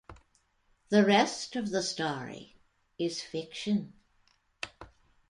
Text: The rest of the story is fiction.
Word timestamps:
The 0.89 1.05
rest 1.05 1.55
of 1.55 1.69
the 1.69 1.83
story 1.83 2.55
is 2.97 3.21
fiction. 3.21 3.93